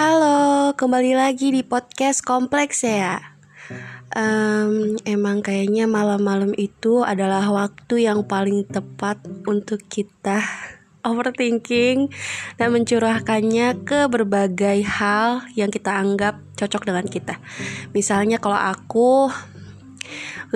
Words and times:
Halo, 0.00 0.72
kembali 0.80 1.12
lagi 1.12 1.52
di 1.52 1.60
podcast 1.60 2.24
kompleks 2.24 2.88
ya. 2.88 3.20
Um, 4.16 4.96
emang 5.04 5.44
kayaknya 5.44 5.84
malam-malam 5.84 6.56
itu 6.56 7.04
adalah 7.04 7.44
waktu 7.52 8.08
yang 8.08 8.24
paling 8.24 8.64
tepat 8.64 9.20
untuk 9.44 9.84
kita 9.92 10.40
overthinking 11.08 12.08
dan 12.56 12.72
mencurahkannya 12.72 13.84
ke 13.84 14.08
berbagai 14.08 14.80
hal 14.88 15.44
yang 15.52 15.68
kita 15.68 15.92
anggap 15.92 16.40
cocok 16.56 16.88
dengan 16.88 17.04
kita. 17.04 17.36
Misalnya 17.92 18.40
kalau 18.40 18.56
aku 18.56 19.28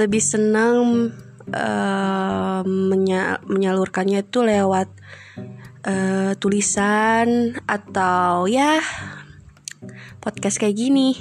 lebih 0.00 0.24
senang 0.24 1.12
uh, 1.52 2.64
menya 2.64 3.44
menyalurkannya 3.44 4.24
itu 4.24 4.40
lewat 4.40 4.88
uh, 5.84 6.32
tulisan 6.40 7.52
atau 7.68 8.48
ya 8.48 8.80
podcast 10.24 10.56
kayak 10.56 10.80
gini. 10.80 11.12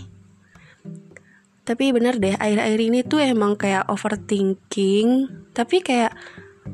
Tapi 1.68 1.92
bener 1.92 2.16
deh 2.20 2.40
akhir-akhir 2.40 2.80
ini 2.80 3.00
tuh 3.04 3.20
emang 3.20 3.60
kayak 3.60 3.84
overthinking. 3.92 5.28
Tapi 5.52 5.84
kayak 5.84 6.16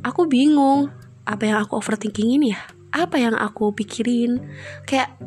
aku 0.06 0.30
bingung 0.30 0.94
apa 1.26 1.50
yang 1.50 1.58
aku 1.66 1.82
overthinking 1.82 2.38
ini 2.38 2.54
ya? 2.54 2.62
Apa 2.94 3.18
yang 3.18 3.34
aku 3.34 3.74
pikirin? 3.74 4.38
Kayak 4.86 5.18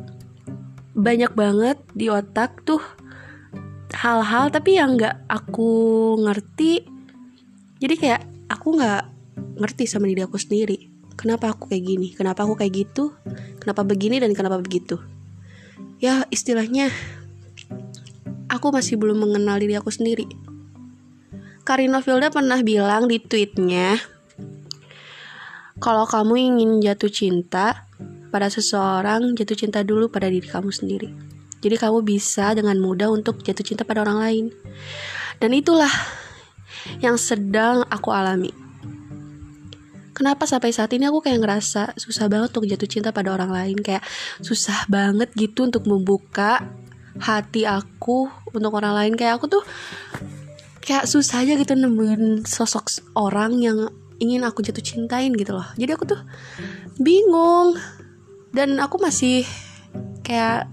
banyak 0.95 1.35
banget 1.35 1.79
di 1.95 2.07
otak 2.07 2.63
tuh 2.63 2.83
hal-hal 3.93 4.51
tapi 4.55 4.79
yang 4.79 4.95
nggak 4.95 5.27
aku 5.27 5.71
ngerti. 6.23 6.87
Jadi 7.83 7.95
kayak 7.99 8.23
aku 8.47 8.79
nggak 8.79 9.03
ngerti 9.59 9.91
sama 9.91 10.07
diri 10.07 10.23
aku 10.23 10.39
sendiri. 10.39 10.91
Kenapa 11.19 11.51
aku 11.51 11.71
kayak 11.71 11.87
gini? 11.87 12.09
Kenapa 12.15 12.47
aku 12.47 12.59
kayak 12.59 12.73
gitu? 12.75 13.15
Kenapa 13.63 13.87
begini 13.87 14.19
dan 14.19 14.35
kenapa 14.35 14.59
begitu 14.59 14.99
ya 16.03 16.27
istilahnya 16.35 16.91
aku 18.51 18.75
masih 18.75 18.99
belum 18.99 19.23
mengenal 19.23 19.63
diri 19.63 19.79
aku 19.79 19.95
sendiri. 19.95 20.27
Karina 21.63 22.03
Filda 22.03 22.27
pernah 22.27 22.59
bilang 22.59 23.07
di 23.07 23.23
tweetnya 23.23 24.03
kalau 25.79 26.03
kamu 26.11 26.35
ingin 26.35 26.71
jatuh 26.83 27.07
cinta 27.07 27.87
pada 28.35 28.51
seseorang 28.51 29.39
jatuh 29.39 29.55
cinta 29.55 29.87
dulu 29.87 30.11
pada 30.11 30.27
diri 30.27 30.43
kamu 30.43 30.75
sendiri. 30.75 31.07
Jadi 31.63 31.79
kamu 31.79 32.03
bisa 32.03 32.51
dengan 32.59 32.83
mudah 32.83 33.07
untuk 33.07 33.39
jatuh 33.47 33.63
cinta 33.63 33.87
pada 33.87 34.03
orang 34.03 34.19
lain. 34.19 34.45
Dan 35.39 35.55
itulah 35.55 35.91
yang 36.99 37.15
sedang 37.15 37.87
aku 37.87 38.11
alami 38.11 38.62
kenapa 40.23 40.47
sampai 40.47 40.71
saat 40.71 40.95
ini 40.95 41.11
aku 41.11 41.19
kayak 41.19 41.43
ngerasa 41.43 41.99
susah 41.99 42.31
banget 42.31 42.55
untuk 42.55 42.71
jatuh 42.71 42.87
cinta 42.87 43.11
pada 43.11 43.35
orang 43.35 43.51
lain? 43.51 43.75
Kayak 43.83 44.07
susah 44.39 44.87
banget 44.87 45.35
gitu 45.35 45.67
untuk 45.67 45.83
membuka 45.91 46.63
hati 47.19 47.67
aku 47.67 48.31
untuk 48.55 48.71
orang 48.79 48.95
lain. 48.95 49.13
Kayak 49.19 49.43
aku 49.43 49.51
tuh 49.51 49.67
kayak 50.79 51.11
susah 51.11 51.43
aja 51.43 51.59
gitu 51.59 51.75
nemuin 51.75 52.47
sosok 52.47 53.03
orang 53.19 53.59
yang 53.59 53.91
ingin 54.23 54.47
aku 54.47 54.63
jatuh 54.63 54.79
cintain 54.87 55.35
gitu 55.35 55.59
loh. 55.59 55.67
Jadi 55.75 55.91
aku 55.91 56.07
tuh 56.07 56.23
bingung. 57.03 57.75
Dan 58.55 58.79
aku 58.79 59.03
masih 59.03 59.43
kayak 60.23 60.71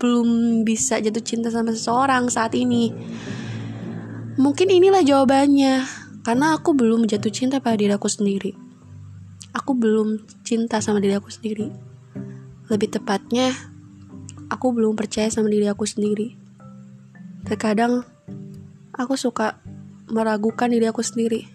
belum 0.00 0.62
bisa 0.64 0.96
jatuh 0.96 1.20
cinta 1.20 1.52
sama 1.52 1.76
seseorang 1.76 2.32
saat 2.32 2.56
ini. 2.56 2.88
Mungkin 4.40 4.72
inilah 4.72 5.04
jawabannya 5.04 6.05
karena 6.26 6.58
aku 6.58 6.74
belum 6.74 7.06
jatuh 7.06 7.30
cinta 7.30 7.62
pada 7.62 7.78
diri 7.78 7.94
aku 7.94 8.10
sendiri. 8.10 8.50
Aku 9.54 9.78
belum 9.78 10.26
cinta 10.42 10.82
sama 10.82 10.98
diri 10.98 11.14
aku 11.14 11.30
sendiri. 11.30 11.70
Lebih 12.66 12.98
tepatnya, 12.98 13.54
aku 14.50 14.74
belum 14.74 14.98
percaya 14.98 15.30
sama 15.30 15.46
diri 15.46 15.70
aku 15.70 15.86
sendiri. 15.86 16.34
Terkadang, 17.46 18.02
aku 18.90 19.14
suka 19.14 19.62
meragukan 20.10 20.66
diri 20.66 20.90
aku 20.90 21.06
sendiri. 21.06 21.46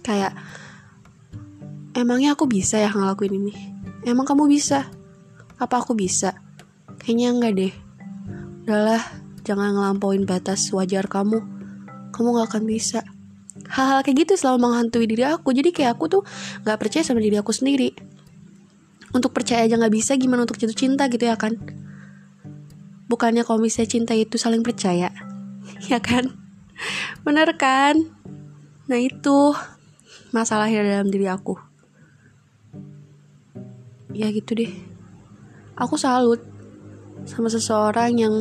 Kayak, 0.00 0.32
emangnya 1.92 2.32
aku 2.32 2.48
bisa 2.48 2.80
ya 2.80 2.88
ngelakuin 2.88 3.44
ini? 3.44 3.52
Emang 4.08 4.24
kamu 4.24 4.48
bisa? 4.48 4.88
Apa 5.60 5.84
aku 5.84 5.92
bisa? 5.92 6.32
Kayaknya 6.96 7.28
enggak 7.28 7.52
deh. 7.60 7.72
Udahlah, 8.64 9.04
jangan 9.44 9.76
ngelampauin 9.76 10.24
batas 10.24 10.64
wajar 10.72 11.04
kamu. 11.12 11.44
Kamu 12.16 12.40
gak 12.40 12.56
akan 12.56 12.64
bisa 12.64 13.04
hal-hal 13.72 14.00
kayak 14.06 14.26
gitu 14.26 14.32
selalu 14.38 14.68
menghantui 14.68 15.06
diri 15.08 15.24
aku. 15.26 15.50
Jadi 15.50 15.70
kayak 15.74 15.98
aku 15.98 16.04
tuh 16.06 16.22
nggak 16.62 16.78
percaya 16.78 17.02
sama 17.02 17.22
diri 17.22 17.36
aku 17.38 17.50
sendiri. 17.50 17.94
Untuk 19.14 19.32
percaya 19.32 19.64
aja 19.64 19.78
nggak 19.78 19.94
bisa 19.94 20.12
gimana 20.18 20.44
untuk 20.44 20.60
jatuh 20.60 20.76
cinta 20.76 21.08
gitu 21.08 21.24
ya 21.26 21.38
kan? 21.38 21.56
Bukannya 23.06 23.46
kalau 23.46 23.62
misalnya 23.62 23.90
cinta 23.90 24.12
itu 24.18 24.34
saling 24.36 24.66
percaya 24.66 25.14
ya 25.90 25.98
kan? 26.02 26.34
Bener 27.22 27.48
kan? 27.56 27.96
Nah 28.86 28.98
itu 29.00 29.54
masalahnya 30.30 30.82
dalam 30.84 31.08
diri 31.08 31.26
aku. 31.30 31.56
Ya 34.16 34.32
gitu 34.32 34.56
deh. 34.56 34.72
Aku 35.76 36.00
salut 36.00 36.40
sama 37.28 37.52
seseorang 37.52 38.16
yang 38.16 38.34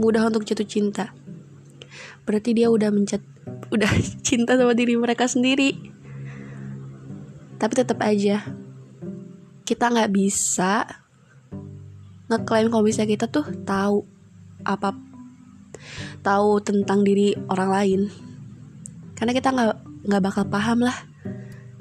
mudah 0.00 0.24
untuk 0.28 0.48
jatuh 0.48 0.64
cinta. 0.64 1.12
Berarti 2.24 2.56
dia 2.56 2.72
udah 2.72 2.88
mencet 2.88 3.20
udah 3.70 3.92
cinta 4.26 4.58
sama 4.58 4.74
diri 4.74 4.98
mereka 4.98 5.26
sendiri. 5.30 5.76
Tapi 7.60 7.72
tetap 7.76 8.00
aja 8.00 8.40
kita 9.70 9.86
nggak 9.86 10.10
bisa 10.10 10.82
ngeklaim 12.26 12.74
kalau 12.74 12.82
bisa 12.82 13.06
kita 13.06 13.30
tuh 13.30 13.46
tahu 13.62 14.02
apa 14.66 14.98
tahu 16.26 16.58
tentang 16.58 17.06
diri 17.06 17.38
orang 17.46 17.70
lain. 17.70 18.00
Karena 19.14 19.30
kita 19.30 19.54
nggak 19.54 19.74
nggak 20.10 20.22
bakal 20.24 20.44
paham 20.50 20.82
lah 20.82 20.96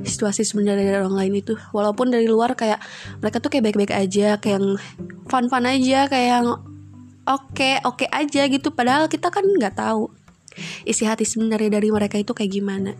situasi 0.06 0.46
sebenarnya 0.47 0.85
dari 0.85 0.97
orang 1.02 1.18
lain 1.18 1.34
itu. 1.41 1.58
Walaupun 1.74 2.13
dari 2.13 2.29
luar 2.29 2.53
kayak 2.53 2.78
mereka 3.19 3.41
tuh 3.41 3.50
kayak 3.50 3.72
baik-baik 3.72 3.94
aja 3.96 4.38
kayak 4.38 4.62
yang 4.62 4.68
fun-fun 5.25 5.66
aja 5.66 6.06
kayak 6.08 6.28
yang 6.40 6.47
oke 7.25 7.50
okay, 7.52 7.81
oke 7.81 8.06
okay 8.06 8.09
aja 8.13 8.46
gitu. 8.47 8.69
Padahal 8.69 9.09
kita 9.09 9.34
kan 9.34 9.44
nggak 9.44 9.75
tahu 9.75 10.13
isi 10.83 11.03
hati 11.05 11.25
sebenarnya 11.25 11.79
dari 11.79 11.89
mereka 11.89 12.17
itu 12.19 12.31
kayak 12.35 12.51
gimana? 12.51 12.91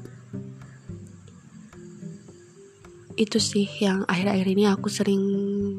Itu 3.20 3.36
sih 3.36 3.68
yang 3.84 4.08
akhir-akhir 4.08 4.48
ini 4.48 4.64
aku 4.72 4.88
sering 4.88 5.24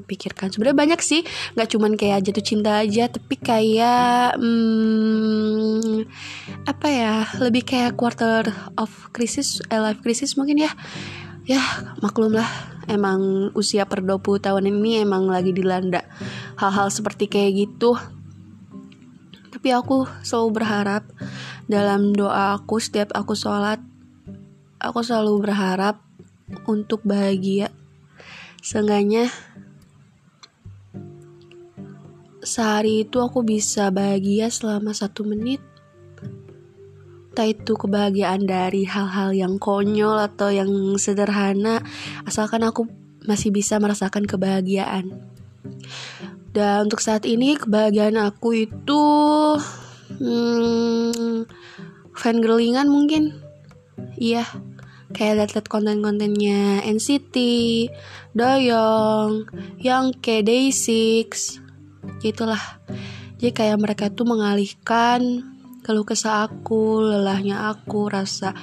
pikirkan. 0.04 0.52
Sebenarnya 0.52 0.76
banyak 0.76 1.00
sih 1.00 1.24
nggak 1.56 1.68
cuman 1.72 1.96
kayak 1.96 2.28
jatuh 2.28 2.44
cinta 2.44 2.84
aja 2.84 3.08
tapi 3.08 3.40
kayak 3.40 4.36
hmm, 4.36 6.04
apa 6.68 6.86
ya 6.92 7.14
lebih 7.40 7.64
kayak 7.64 7.96
quarter 7.96 8.44
of 8.76 8.92
crisis 9.16 9.64
eh, 9.72 9.80
life 9.80 10.04
crisis 10.04 10.36
mungkin 10.36 10.68
ya. 10.68 10.72
Ya 11.48 11.64
maklum 12.04 12.36
lah 12.36 12.46
emang 12.90 13.50
usia 13.56 13.86
per 13.86 14.04
20 14.04 14.44
tahun 14.44 14.68
ini 14.68 15.06
emang 15.06 15.30
lagi 15.30 15.54
dilanda 15.54 16.04
hal-hal 16.60 16.90
seperti 16.92 17.30
kayak 17.30 17.52
gitu 17.66 17.96
tapi 19.60 19.76
aku 19.76 20.08
selalu 20.24 20.56
berharap 20.56 21.04
dalam 21.68 22.16
doa 22.16 22.56
aku 22.56 22.80
setiap 22.80 23.12
aku 23.12 23.36
sholat 23.36 23.76
aku 24.80 25.04
selalu 25.04 25.44
berharap 25.44 26.00
untuk 26.64 27.04
bahagia. 27.04 27.68
Seenggaknya 28.64 29.28
sehari 32.40 33.04
itu 33.04 33.20
aku 33.20 33.44
bisa 33.44 33.92
bahagia 33.92 34.48
selama 34.48 34.96
satu 34.96 35.28
menit. 35.28 35.60
Entah 37.36 37.52
itu 37.52 37.76
kebahagiaan 37.76 38.48
dari 38.48 38.88
hal-hal 38.88 39.36
yang 39.36 39.60
konyol 39.60 40.24
atau 40.24 40.48
yang 40.48 40.72
sederhana 40.96 41.84
asalkan 42.24 42.64
aku 42.64 42.88
masih 43.28 43.52
bisa 43.52 43.76
merasakan 43.76 44.24
kebahagiaan 44.24 45.28
dan 46.50 46.90
untuk 46.90 47.02
saat 47.02 47.26
ini 47.26 47.54
kebahagiaan 47.54 48.18
aku 48.18 48.66
itu 48.66 49.02
hmm, 50.18 51.46
fangirlingan 52.14 52.90
mungkin. 52.90 53.38
Iya 54.16 54.46
kayak 55.10 55.34
liat-liat 55.42 55.66
konten-kontennya 55.66 56.86
NCT, 56.86 57.36
Doyong, 58.34 59.46
kayak 60.22 60.46
Day6 60.46 61.58
gitulah. 62.22 62.62
Jadi 63.40 63.50
kayak 63.50 63.78
mereka 63.80 64.12
tuh 64.12 64.28
mengalihkan 64.28 65.42
keluh 65.80 66.04
kesah 66.04 66.46
aku, 66.46 67.00
lelahnya 67.02 67.72
aku, 67.72 68.06
rasa 68.12 68.54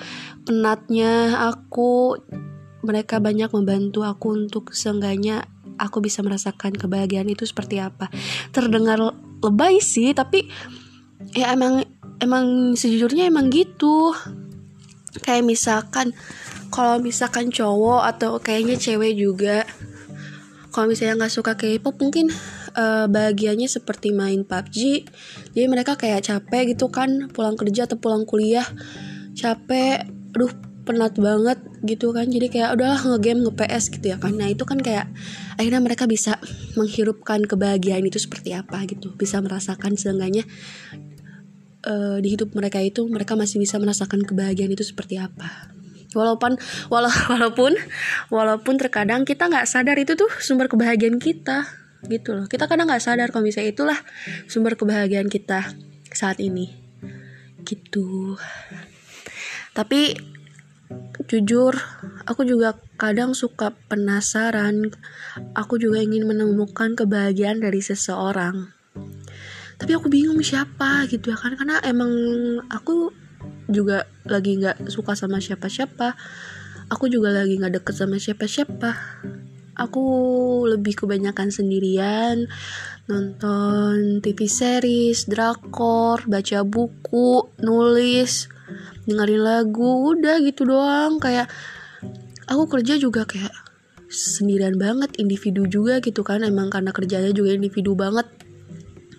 penatnya 0.46 1.36
aku. 1.52 2.16
Mereka 2.86 3.20
banyak 3.20 3.52
membantu 3.52 4.08
aku 4.08 4.48
untuk 4.48 4.72
seenggaknya 4.72 5.44
aku 5.78 6.04
bisa 6.04 6.26
merasakan 6.26 6.76
kebahagiaan 6.76 7.30
itu 7.30 7.46
seperti 7.46 7.80
apa. 7.82 8.10
Terdengar 8.52 9.00
lebay 9.42 9.80
sih 9.80 10.12
tapi 10.12 10.50
ya 11.34 11.54
emang 11.54 11.86
emang 12.22 12.74
sejujurnya 12.74 13.30
emang 13.30 13.54
gitu. 13.54 14.14
Kayak 15.22 15.50
misalkan 15.50 16.14
kalau 16.70 17.00
misalkan 17.00 17.50
cowok 17.50 18.02
atau 18.06 18.38
kayaknya 18.44 18.76
cewek 18.78 19.16
juga 19.18 19.64
kalau 20.76 20.94
misalnya 20.94 21.26
nggak 21.26 21.34
suka 21.34 21.58
K-pop 21.58 21.98
mungkin 21.98 22.30
uh, 22.78 23.10
bahagianya 23.10 23.66
seperti 23.66 24.14
main 24.14 24.46
PUBG 24.46 25.10
jadi 25.58 25.66
mereka 25.66 25.98
kayak 25.98 26.30
capek 26.30 26.78
gitu 26.78 26.94
kan 26.94 27.34
pulang 27.34 27.58
kerja 27.58 27.90
atau 27.90 27.98
pulang 27.98 28.28
kuliah 28.30 28.68
capek. 29.34 30.06
Aduh 30.38 30.67
penat 30.88 31.20
banget 31.20 31.60
gitu 31.84 32.16
kan. 32.16 32.32
Jadi 32.32 32.48
kayak 32.48 32.80
udahlah 32.80 33.04
ngegame 33.04 33.44
nge 33.44 33.54
PS 33.60 33.86
gitu 34.00 34.06
ya 34.16 34.18
kan. 34.18 34.34
Nah 34.40 34.48
itu 34.48 34.64
kan 34.64 34.80
kayak 34.80 35.12
akhirnya 35.60 35.84
mereka 35.84 36.08
bisa 36.08 36.40
menghirupkan 36.80 37.44
kebahagiaan 37.44 38.08
itu 38.08 38.18
seperti 38.18 38.56
apa 38.56 38.88
gitu. 38.88 39.12
Bisa 39.20 39.44
merasakan 39.44 40.00
seenggaknya 40.00 40.48
uh, 41.84 42.18
di 42.24 42.34
hidup 42.34 42.56
mereka 42.56 42.80
itu 42.80 43.04
mereka 43.06 43.36
masih 43.36 43.60
bisa 43.60 43.76
merasakan 43.78 44.24
kebahagiaan 44.24 44.72
itu 44.72 44.88
seperti 44.88 45.20
apa. 45.20 45.76
Walaupun 46.16 46.56
wala, 46.88 47.12
walaupun 47.32 47.76
walaupun 48.32 48.80
terkadang 48.80 49.28
kita 49.28 49.52
nggak 49.52 49.68
sadar 49.68 50.00
itu 50.00 50.16
tuh 50.16 50.32
sumber 50.40 50.72
kebahagiaan 50.72 51.20
kita 51.20 51.68
gitu 52.08 52.34
loh. 52.34 52.46
Kita 52.48 52.72
kadang 52.72 52.88
nggak 52.88 53.04
sadar 53.04 53.28
kalau 53.36 53.44
misalnya 53.44 53.76
itulah 53.76 54.00
sumber 54.48 54.80
kebahagiaan 54.80 55.28
kita 55.28 55.76
saat 56.16 56.40
ini 56.40 56.72
gitu. 57.68 58.40
Tapi 59.76 60.16
jujur 61.28 61.76
aku 62.24 62.48
juga 62.48 62.76
kadang 62.96 63.36
suka 63.36 63.76
penasaran. 63.92 64.92
Aku 65.54 65.80
juga 65.80 66.00
ingin 66.04 66.28
menemukan 66.28 66.96
kebahagiaan 66.96 67.64
dari 67.64 67.84
seseorang. 67.84 68.72
Tapi 69.78 69.92
aku 69.94 70.10
bingung 70.10 70.42
siapa 70.42 71.06
gitu 71.06 71.30
ya 71.30 71.38
kan 71.38 71.54
karena 71.54 71.78
emang 71.86 72.10
aku 72.72 73.14
juga 73.70 74.10
lagi 74.26 74.58
nggak 74.58 74.90
suka 74.90 75.14
sama 75.14 75.38
siapa-siapa. 75.38 76.18
Aku 76.88 77.12
juga 77.12 77.36
lagi 77.36 77.60
nggak 77.60 77.84
deket 77.84 77.96
sama 77.96 78.18
siapa-siapa. 78.18 78.92
Aku 79.78 80.04
lebih 80.66 80.98
kebanyakan 80.98 81.54
sendirian 81.54 82.50
nonton 83.06 84.20
TV 84.20 84.50
series, 84.50 85.30
drakor, 85.30 86.26
baca 86.26 86.66
buku, 86.66 87.54
nulis, 87.62 88.52
dengerin 89.08 89.42
lagu, 89.42 90.14
udah 90.16 90.40
gitu 90.44 90.68
doang. 90.68 91.20
Kayak 91.20 91.48
aku 92.48 92.64
kerja 92.68 93.00
juga 93.00 93.24
kayak 93.28 93.52
sendirian 94.08 94.80
banget, 94.80 95.16
individu 95.20 95.68
juga 95.68 96.00
gitu 96.00 96.24
kan. 96.24 96.44
Emang 96.44 96.72
karena 96.72 96.92
kerjanya 96.96 97.32
juga 97.32 97.56
individu 97.56 97.96
banget. 97.96 98.28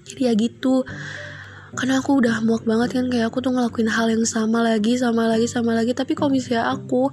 Jadi 0.08 0.22
ya 0.28 0.32
gitu. 0.36 0.84
Karena 1.76 2.00
aku 2.00 2.24
udah 2.24 2.40
muak 2.40 2.64
banget 2.64 2.96
kan 2.96 3.06
kayak 3.12 3.28
aku 3.28 3.44
tuh 3.44 3.52
ngelakuin 3.52 3.92
hal 3.92 4.08
yang 4.08 4.24
sama 4.24 4.64
lagi 4.64 4.96
sama 4.96 5.28
lagi 5.28 5.44
sama 5.44 5.76
lagi. 5.76 5.92
Tapi 5.92 6.16
misalnya 6.32 6.72
aku 6.72 7.12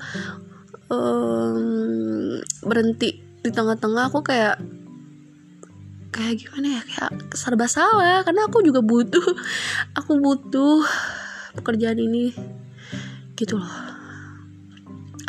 um, 0.88 2.40
berhenti 2.64 3.20
di 3.44 3.50
tengah-tengah 3.52 4.10
aku 4.10 4.24
kayak 4.24 4.58
kayak 6.16 6.40
gimana 6.40 6.80
ya? 6.80 6.81
Kayak 6.88 7.12
serba 7.36 7.68
salah. 7.68 8.24
Karena 8.24 8.48
aku 8.48 8.64
juga 8.64 8.80
butuh 8.80 9.28
aku 10.00 10.24
butuh 10.24 10.80
pekerjaan 11.56 11.98
ini. 11.98 12.36
Gitu 13.34 13.56
loh. 13.56 13.74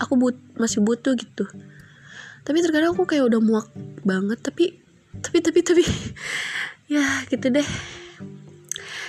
Aku 0.02 0.18
but 0.20 0.36
masih 0.58 0.84
butuh 0.84 1.16
gitu. 1.16 1.48
Tapi 2.46 2.62
terkadang 2.62 2.94
aku 2.94 3.08
kayak 3.08 3.26
udah 3.26 3.40
muak 3.42 3.68
banget 4.06 4.38
tapi 4.38 4.78
tapi 5.18 5.38
tapi 5.42 5.60
tapi 5.64 5.82
ya 6.94 7.24
gitu 7.30 7.48
deh. 7.50 7.66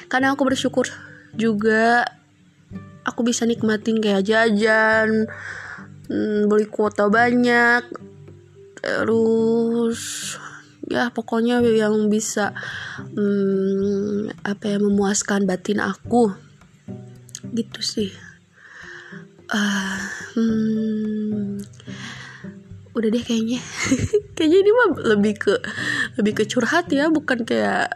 Karena 0.08 0.32
aku 0.34 0.48
bersyukur 0.48 0.88
juga 1.36 2.08
aku 3.08 3.24
bisa 3.24 3.48
nikmatin 3.48 4.04
kayak 4.04 4.28
jajan 4.28 5.32
hmm, 6.12 6.52
beli 6.52 6.68
kuota 6.68 7.08
banyak 7.08 7.88
terus 8.84 10.36
ya 10.88 11.12
pokoknya 11.12 11.64
yang 11.64 12.12
bisa 12.12 12.52
hmm, 13.16 14.32
apa 14.44 14.76
ya 14.76 14.78
memuaskan 14.80 15.48
batin 15.48 15.80
aku 15.80 16.36
gitu 17.54 17.80
sih. 17.84 18.12
Uh, 19.48 20.00
hmm, 20.36 21.64
udah 22.98 23.10
deh 23.14 23.24
kayaknya. 23.24 23.62
Kayaknya 24.36 24.58
ini 24.60 24.72
mah 24.74 24.88
lebih 25.16 25.34
ke 25.38 25.54
lebih 26.20 26.34
ke 26.42 26.44
curhat 26.50 26.90
ya 26.92 27.08
bukan 27.08 27.46
kayak 27.46 27.96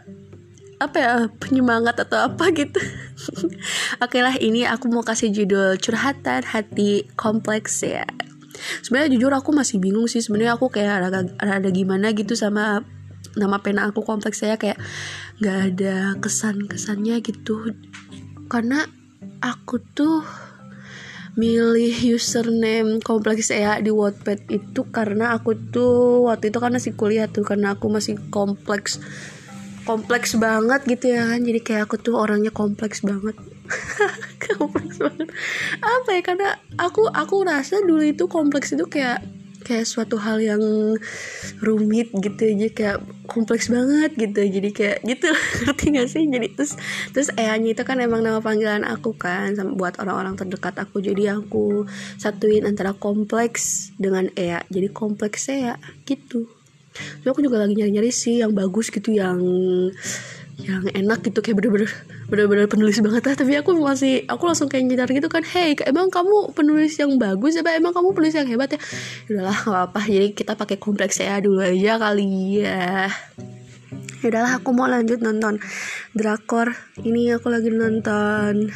apa 0.82 0.96
ya 0.98 1.12
penyemangat 1.38 1.98
atau 2.02 2.30
apa 2.30 2.50
gitu. 2.54 2.78
Oke 4.04 4.18
lah 4.22 4.34
ini 4.38 4.66
aku 4.66 4.90
mau 4.90 5.06
kasih 5.06 5.30
judul 5.30 5.78
curhatan 5.78 6.42
hati 6.42 7.06
kompleks 7.14 7.82
ya. 7.82 8.06
Sebenarnya 8.82 9.18
jujur 9.18 9.32
aku 9.34 9.50
masih 9.54 9.82
bingung 9.82 10.06
sih 10.06 10.22
sebenarnya 10.22 10.54
aku 10.54 10.70
kayak 10.70 11.10
ada, 11.10 11.20
ada 11.38 11.70
gimana 11.70 12.14
gitu 12.14 12.34
sama 12.38 12.82
nama 13.38 13.58
pena 13.62 13.88
aku 13.88 14.04
kompleks 14.04 14.44
saya 14.44 14.58
kayak 14.58 14.78
nggak 15.38 15.58
ada 15.74 15.96
kesan 16.18 16.66
kesannya 16.66 17.22
gitu. 17.22 17.74
Karena 18.50 18.86
aku 19.42 19.82
tuh 19.92 20.22
milih 21.32 21.96
username 22.12 23.00
kompleks 23.00 23.48
saya 23.48 23.80
di 23.80 23.88
Wattpad 23.88 24.52
itu 24.52 24.84
karena 24.92 25.32
aku 25.32 25.56
tuh 25.72 26.28
waktu 26.28 26.52
itu 26.52 26.58
kan 26.60 26.76
masih 26.76 26.92
kuliah 26.92 27.24
tuh 27.24 27.40
karena 27.40 27.72
aku 27.72 27.88
masih 27.88 28.20
kompleks 28.28 29.00
kompleks 29.82 30.38
banget 30.38 30.86
gitu 30.86 31.14
ya 31.14 31.34
kan. 31.34 31.40
Jadi 31.42 31.60
kayak 31.64 31.90
aku 31.90 31.96
tuh 31.98 32.14
orangnya 32.14 32.54
kompleks 32.54 33.02
banget. 33.02 33.34
Kompleks 34.42 34.98
banget. 34.98 35.28
Apa 35.80 36.08
ya? 36.12 36.20
Karena 36.22 36.48
aku 36.78 37.08
aku 37.10 37.42
rasa 37.46 37.80
dulu 37.82 38.04
itu 38.04 38.28
kompleks 38.28 38.74
itu 38.74 38.84
kayak 38.86 39.22
kayak 39.62 39.86
suatu 39.86 40.18
hal 40.18 40.42
yang 40.42 40.62
rumit 41.62 42.10
gitu 42.12 42.42
aja 42.42 42.68
kayak 42.68 42.98
kompleks 43.30 43.70
banget 43.70 44.12
gitu 44.18 44.42
jadi 44.42 44.70
kayak 44.74 44.98
gitu. 45.06 45.30
Ngerti 45.64 45.84
gak 45.94 46.08
sih? 46.10 46.22
Jadi 46.26 46.46
terus 46.52 46.72
terus 47.14 47.28
Eanya 47.38 47.72
itu 47.72 47.82
kan 47.86 47.96
emang 48.02 48.20
nama 48.20 48.42
panggilan 48.42 48.82
aku 48.84 49.14
kan 49.14 49.54
buat 49.78 49.96
orang-orang 50.02 50.34
terdekat 50.34 50.76
aku. 50.76 51.00
Jadi 51.00 51.30
aku 51.30 51.86
satuin 52.18 52.66
antara 52.66 52.92
kompleks 52.92 53.94
dengan 53.96 54.28
Ea. 54.34 54.66
Jadi 54.68 54.90
kompleks 54.90 55.48
Ea 55.48 55.78
gitu. 56.04 56.50
Tapi 56.92 57.26
aku 57.30 57.40
juga 57.40 57.64
lagi 57.64 57.78
nyari-nyari 57.78 58.12
sih 58.12 58.44
yang 58.44 58.52
bagus 58.52 58.92
gitu 58.92 59.16
yang 59.16 59.40
yang 60.60 60.84
enak 60.92 61.24
gitu 61.24 61.40
kayak 61.40 61.56
bener-bener 61.58 61.90
bener-bener 62.32 62.64
penulis 62.64 62.96
banget 63.04 63.28
lah. 63.28 63.36
Tapi 63.36 63.52
aku 63.60 63.76
masih 63.76 64.24
aku 64.24 64.48
langsung 64.48 64.72
kayak 64.72 64.88
nyadar 64.88 65.12
gitu 65.12 65.28
kan 65.28 65.44
hey 65.44 65.76
emang 65.84 66.08
kamu 66.08 66.56
penulis 66.56 66.96
yang 66.96 67.20
bagus 67.20 67.60
apa 67.60 67.76
emang 67.76 67.92
kamu 67.92 68.16
penulis 68.16 68.32
yang 68.32 68.48
hebat 68.48 68.72
ya? 68.72 68.80
Udahlah 69.28 69.52
gak 69.60 69.68
apa-apa. 69.68 70.00
Jadi 70.08 70.28
kita 70.32 70.56
pakai 70.56 70.80
kompleks 70.80 71.20
saya 71.20 71.44
dulu 71.44 71.60
aja 71.60 72.00
kali 72.00 72.64
ya. 72.64 73.12
Udahlah 74.24 74.64
aku 74.64 74.72
mau 74.72 74.88
lanjut 74.88 75.20
nonton 75.20 75.60
drakor. 76.16 76.72
Ini 77.04 77.36
aku 77.36 77.52
lagi 77.52 77.68
nonton 77.68 78.72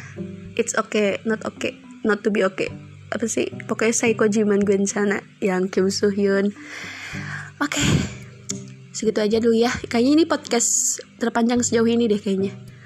it's 0.53 0.77
okay 0.77 1.17
not 1.25 1.41
okay 1.41 1.81
not 2.05 2.21
to 2.21 2.29
be 2.29 2.45
okay. 2.45 2.69
Apa 3.09 3.25
sih? 3.25 3.49
Pokoknya 3.65 3.97
Psycho 3.97 4.29
Jiman 4.29 4.61
Gwensana 4.61 5.25
yang 5.41 5.73
Kim 5.73 5.89
Soo 5.89 6.13
Hyun. 6.13 6.53
Oke 7.57 7.81
okay. 7.81 7.87
segitu 8.93 9.17
aja 9.17 9.41
dulu 9.41 9.57
ya. 9.57 9.73
Kayaknya 9.89 10.11
ini 10.13 10.23
podcast 10.29 11.01
terpanjang 11.17 11.65
sejauh 11.65 11.89
ini 11.89 12.05
deh 12.05 12.21
kayaknya 12.21 12.76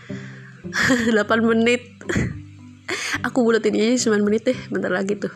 8 1.16 1.44
menit. 1.44 1.82
Aku 3.28 3.46
buletin 3.46 3.78
aja 3.78 4.12
9 4.12 4.25
menit 4.25 4.48
deh 4.48 4.60
bentar 4.72 4.92
lagi 4.92 5.16
tuh. 5.20 5.32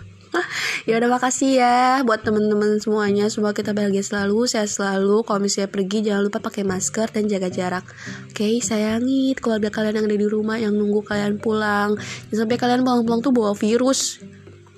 Ya 0.86 1.00
udah 1.00 1.10
makasih 1.18 1.58
ya 1.58 2.04
buat 2.04 2.22
temen-temen 2.22 2.78
semuanya. 2.78 3.26
Semoga 3.32 3.58
kita 3.58 3.72
bahagia 3.72 4.04
selalu 4.04 4.46
sehat 4.46 4.70
selalu. 4.70 5.24
Kalau 5.24 5.40
misalnya 5.42 5.72
pergi 5.72 6.06
jangan 6.06 6.28
lupa 6.28 6.44
pakai 6.44 6.68
masker 6.68 7.10
dan 7.10 7.26
jaga 7.26 7.50
jarak. 7.50 7.86
Oke 8.30 8.44
okay, 8.44 8.54
sayangi 8.60 9.34
keluarga 9.40 9.72
kalian 9.72 10.04
yang 10.04 10.06
ada 10.12 10.18
di 10.20 10.28
rumah 10.28 10.58
yang 10.60 10.76
nunggu 10.76 11.02
kalian 11.08 11.40
pulang. 11.40 11.96
Jangan 12.30 12.46
sampai 12.46 12.58
kalian 12.60 12.84
pulang-pulang 12.84 13.22
tuh 13.24 13.34
bawa 13.34 13.56
virus. 13.56 14.20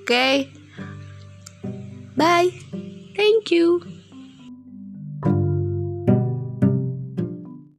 Oke? 0.06 0.08
Okay? 0.08 0.36
bye. 2.16 2.50
Thank 3.18 3.50
you 3.50 3.97